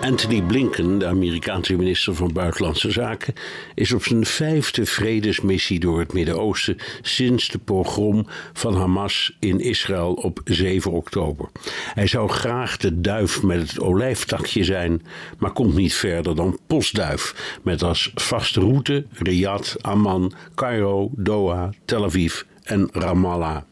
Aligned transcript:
Anthony 0.00 0.42
Blinken, 0.42 0.98
de 0.98 1.06
Amerikaanse 1.06 1.76
minister 1.76 2.14
van 2.14 2.32
Buitenlandse 2.32 2.90
Zaken, 2.90 3.34
is 3.74 3.92
op 3.92 4.04
zijn 4.04 4.26
vijfde 4.26 4.86
vredesmissie 4.86 5.80
door 5.80 5.98
het 5.98 6.12
Midden-Oosten 6.12 6.76
sinds 7.02 7.48
de 7.48 7.58
pogrom 7.58 8.26
van 8.52 8.74
Hamas 8.74 9.36
in 9.38 9.60
Israël 9.60 10.12
op 10.12 10.40
7 10.44 10.92
oktober. 10.92 11.48
Hij 11.94 12.06
zou 12.06 12.28
graag 12.28 12.76
de 12.76 13.00
duif 13.00 13.42
met 13.42 13.70
het 13.70 13.80
olijftakje 13.80 14.64
zijn, 14.64 15.02
maar 15.38 15.52
komt 15.52 15.74
niet 15.74 15.94
verder 15.94 16.36
dan 16.36 16.58
postduif, 16.66 17.58
met 17.62 17.82
als 17.82 18.10
vaste 18.14 18.60
route 18.60 19.06
Riyadh, 19.12 19.76
Amman, 19.80 20.32
Cairo, 20.54 21.10
Doha, 21.16 21.70
Tel 21.84 22.04
Aviv 22.04 22.42
en 22.70 22.88
Ramallah. 22.92 23.62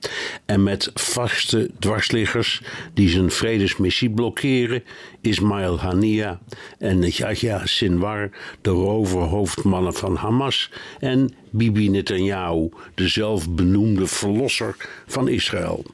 En 0.47 0.62
met 0.62 0.91
vaste 0.95 1.70
dwarsliggers 1.79 2.62
die 2.95 3.09
zijn 3.09 3.30
vredesmissie 3.30 4.11
blokkeren, 4.11 4.83
Ismail 5.21 5.80
Hania 5.80 6.38
en 6.79 7.01
Yahya 7.01 7.66
Sinwar, 7.66 8.30
de 8.61 8.71
roverhoofdmannen 8.71 9.95
van 9.95 10.16
Hamas, 10.16 10.71
en 11.01 11.34
Bibi 11.51 11.88
Netanyahu, 11.88 12.69
de 12.95 13.09
zelfbenoemde 13.09 14.07
verlosser 14.07 14.77
van 15.07 15.29
Israël. 15.29 15.85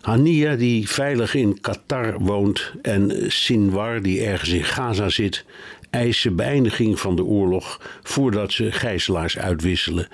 Hania, 0.00 0.56
die 0.56 0.88
veilig 0.88 1.34
in 1.34 1.60
Qatar 1.60 2.18
woont, 2.18 2.72
en 2.82 3.12
Sinwar, 3.26 4.02
die 4.02 4.24
ergens 4.24 4.50
in 4.50 4.64
Gaza 4.64 5.08
zit, 5.08 5.44
eisen 5.90 6.36
beëindiging 6.36 7.00
van 7.00 7.16
de 7.16 7.24
oorlog 7.24 7.80
voordat 8.02 8.52
ze 8.52 8.72
gijzelaars 8.72 9.38
uitwisselen. 9.38 10.08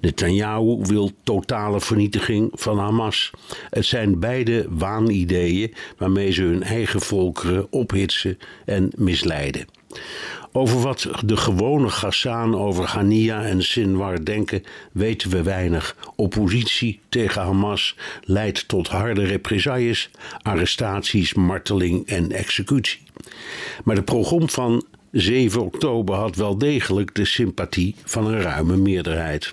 Netanyahu 0.00 0.78
wil 0.82 1.10
totale 1.22 1.80
vernietiging 1.80 2.50
van 2.52 2.78
Hamas. 2.78 3.30
Het 3.70 3.84
zijn 3.84 4.18
beide 4.18 4.66
waanideeën 4.68 5.74
waarmee 5.96 6.30
ze 6.30 6.42
hun 6.42 6.62
eigen 6.62 7.00
volkeren 7.00 7.66
ophitsen 7.70 8.38
en 8.64 8.92
misleiden. 8.96 9.66
Over 10.52 10.80
wat 10.80 11.10
de 11.24 11.36
gewone 11.36 11.88
Ghassan 11.88 12.56
over 12.56 12.84
Hania 12.84 13.42
en 13.42 13.62
Sinwar 13.62 14.24
denken, 14.24 14.62
weten 14.92 15.30
we 15.30 15.42
weinig. 15.42 15.96
Oppositie 16.16 17.00
tegen 17.08 17.42
Hamas 17.42 17.96
leidt 18.22 18.68
tot 18.68 18.88
harde 18.88 19.24
represailles, 19.24 20.10
arrestaties, 20.42 21.34
marteling 21.34 22.06
en 22.06 22.32
executie. 22.32 23.00
Maar 23.84 23.94
de 23.94 24.02
program 24.02 24.48
van 24.48 24.84
7 25.12 25.62
oktober 25.62 26.14
had 26.14 26.36
wel 26.36 26.58
degelijk 26.58 27.14
de 27.14 27.24
sympathie 27.24 27.94
van 28.04 28.26
een 28.26 28.40
ruime 28.40 28.76
meerderheid. 28.76 29.52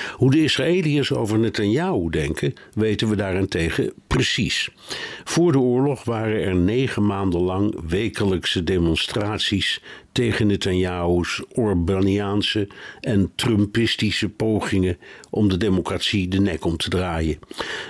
Hoe 0.11 0.31
de 0.31 0.43
Israëliërs 0.43 1.13
over 1.13 1.39
Netanyahu 1.39 2.09
denken, 2.09 2.53
weten 2.73 3.09
we 3.09 3.15
daarentegen 3.15 3.93
precies. 4.07 4.69
Voor 5.23 5.51
de 5.51 5.59
oorlog 5.59 6.03
waren 6.03 6.43
er 6.43 6.55
negen 6.55 7.05
maanden 7.05 7.41
lang 7.41 7.75
wekelijkse 7.87 8.63
demonstraties 8.63 9.81
tegen 10.11 10.47
Netanyahu's 10.47 11.43
Orbaniaanse 11.53 12.67
en 12.99 13.31
Trumpistische 13.35 14.29
pogingen 14.29 14.97
om 15.29 15.49
de 15.49 15.57
democratie 15.57 16.27
de 16.27 16.39
nek 16.39 16.65
om 16.65 16.77
te 16.77 16.89
draaien. 16.89 17.39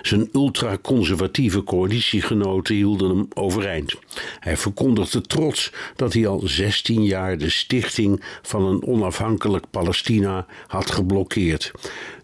Zijn 0.02 0.30
ultraconservatieve 0.33 1.64
coalitiegenoten 1.64 2.75
hielden 2.75 3.09
hem 3.09 3.27
overeind. 3.33 3.95
Hij 4.39 4.58
verkondigde 4.58 5.21
trots 5.21 5.71
dat 5.95 6.14
hij 6.14 6.27
al 6.27 6.42
16 6.43 7.04
jaar 7.04 7.37
de 7.37 7.49
stichting 7.49 8.23
van 8.42 8.65
een 8.65 8.83
onafhankelijk 8.83 9.65
Palestina 9.71 10.45
had 10.67 10.92
geblokkeerd. 10.92 11.71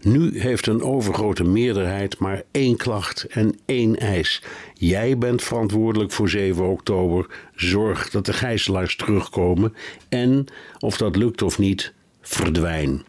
Nu 0.00 0.40
heeft 0.40 0.66
een 0.66 0.82
overgrote 0.82 1.44
meerderheid 1.44 2.18
maar 2.18 2.42
één 2.50 2.76
klacht 2.76 3.24
en 3.24 3.58
één 3.66 3.96
eis. 3.96 4.42
Jij 4.74 5.18
bent 5.18 5.42
verantwoordelijk 5.42 6.12
voor 6.12 6.28
7 6.28 6.68
oktober. 6.68 7.26
Zorg 7.54 8.10
dat 8.10 8.26
de 8.26 8.32
gijzelaars 8.32 8.96
terugkomen. 8.96 9.74
En, 10.08 10.46
of 10.78 10.96
dat 10.96 11.16
lukt 11.16 11.42
of 11.42 11.58
niet, 11.58 11.92
verdwijn. 12.20 13.02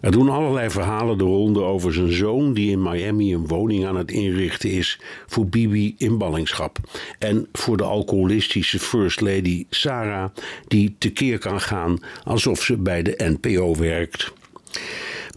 Er 0.00 0.10
doen 0.10 0.28
allerlei 0.28 0.70
verhalen 0.70 1.18
de 1.18 1.24
ronde 1.24 1.60
over 1.60 1.92
zijn 1.92 2.12
zoon 2.12 2.54
die 2.54 2.70
in 2.70 2.82
Miami 2.82 3.34
een 3.34 3.46
woning 3.46 3.86
aan 3.86 3.96
het 3.96 4.10
inrichten 4.10 4.70
is 4.70 5.00
voor 5.26 5.46
Bibi 5.46 5.94
in 5.98 6.18
ballingschap. 6.18 6.78
En 7.18 7.48
voor 7.52 7.76
de 7.76 7.84
alcoholistische 7.84 8.78
First 8.78 9.20
Lady 9.20 9.66
Sarah 9.70 10.30
die 10.68 10.94
tekeer 10.98 11.38
kan 11.38 11.60
gaan 11.60 11.98
alsof 12.24 12.62
ze 12.62 12.76
bij 12.76 13.02
de 13.02 13.36
NPO 13.40 13.76
werkt. 13.76 14.32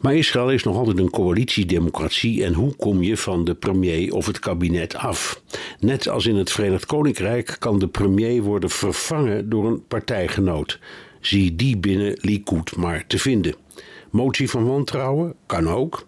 Maar 0.03 0.15
Israël 0.15 0.51
is 0.51 0.63
nog 0.63 0.77
altijd 0.77 0.97
een 0.97 1.09
coalitiedemocratie 1.09 2.43
en 2.43 2.53
hoe 2.53 2.75
kom 2.75 3.03
je 3.03 3.17
van 3.17 3.45
de 3.45 3.53
premier 3.55 4.13
of 4.13 4.25
het 4.25 4.39
kabinet 4.39 4.95
af? 4.95 5.41
Net 5.79 6.07
als 6.07 6.25
in 6.25 6.35
het 6.35 6.51
Verenigd 6.51 6.85
Koninkrijk 6.85 7.55
kan 7.59 7.79
de 7.79 7.87
premier 7.87 8.41
worden 8.41 8.69
vervangen 8.69 9.49
door 9.49 9.65
een 9.65 9.87
partijgenoot. 9.87 10.79
Zie 11.21 11.55
die 11.55 11.77
binnen 11.77 12.17
Likud 12.21 12.75
maar 12.75 13.07
te 13.07 13.19
vinden. 13.19 13.55
Motie 14.09 14.49
van 14.49 14.65
wantrouwen 14.65 15.33
kan 15.45 15.69
ook, 15.69 16.07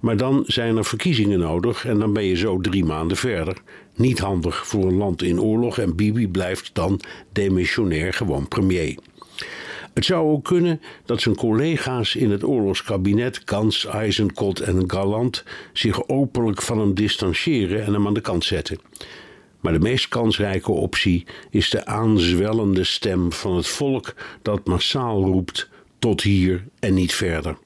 maar 0.00 0.16
dan 0.16 0.44
zijn 0.46 0.76
er 0.76 0.84
verkiezingen 0.84 1.38
nodig 1.38 1.84
en 1.84 1.98
dan 1.98 2.12
ben 2.12 2.24
je 2.24 2.36
zo 2.36 2.60
drie 2.60 2.84
maanden 2.84 3.16
verder. 3.16 3.56
Niet 3.96 4.18
handig 4.18 4.66
voor 4.66 4.84
een 4.84 4.96
land 4.96 5.22
in 5.22 5.40
oorlog 5.40 5.78
en 5.78 5.96
Bibi 5.96 6.28
blijft 6.28 6.70
dan 6.72 7.00
demissionair 7.32 8.12
gewoon 8.12 8.48
premier. 8.48 8.96
Het 9.96 10.04
zou 10.04 10.30
ook 10.30 10.44
kunnen 10.44 10.80
dat 11.04 11.20
zijn 11.20 11.34
collega's 11.34 12.14
in 12.14 12.30
het 12.30 12.44
oorlogskabinet, 12.44 13.42
Gans, 13.44 13.86
Eisenkot 13.86 14.60
en 14.60 14.90
Galland, 14.90 15.44
zich 15.72 16.08
openlijk 16.08 16.62
van 16.62 16.78
hem 16.78 16.94
distancieren 16.94 17.84
en 17.84 17.92
hem 17.92 18.06
aan 18.06 18.14
de 18.14 18.20
kant 18.20 18.44
zetten. 18.44 18.78
Maar 19.60 19.72
de 19.72 19.78
meest 19.78 20.08
kansrijke 20.08 20.72
optie 20.72 21.26
is 21.50 21.70
de 21.70 21.86
aanzwellende 21.86 22.84
stem 22.84 23.32
van 23.32 23.56
het 23.56 23.66
volk 23.66 24.14
dat 24.42 24.66
massaal 24.66 25.24
roept 25.24 25.68
tot 25.98 26.22
hier 26.22 26.64
en 26.78 26.94
niet 26.94 27.14
verder. 27.14 27.58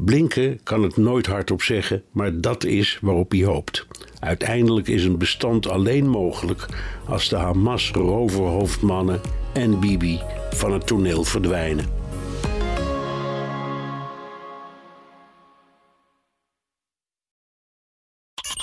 Blinken 0.00 0.60
kan 0.62 0.82
het 0.82 0.96
nooit 0.96 1.26
hardop 1.26 1.62
zeggen, 1.62 2.02
maar 2.10 2.40
dat 2.40 2.64
is 2.64 2.98
waarop 3.02 3.30
hij 3.30 3.44
hoopt. 3.44 3.86
Uiteindelijk 4.20 4.88
is 4.88 5.04
een 5.04 5.18
bestand 5.18 5.68
alleen 5.68 6.08
mogelijk 6.08 6.66
als 7.06 7.28
de 7.28 7.36
Hamas-roverhoofdmannen 7.36 9.20
en 9.52 9.80
Bibi 9.80 10.20
van 10.50 10.72
het 10.72 10.86
toneel 10.86 11.24
verdwijnen. 11.24 11.97